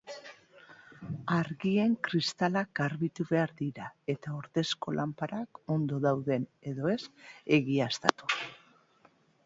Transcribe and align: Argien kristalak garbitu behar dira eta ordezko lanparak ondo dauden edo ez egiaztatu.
Argien 1.35 1.91
kristalak 2.07 2.71
garbitu 2.79 3.27
behar 3.33 3.53
dira 3.61 3.91
eta 4.15 4.33
ordezko 4.41 4.97
lanparak 5.01 5.63
ondo 5.77 6.03
dauden 6.11 6.51
edo 6.73 6.95
ez 6.97 7.01
egiaztatu. 7.61 8.35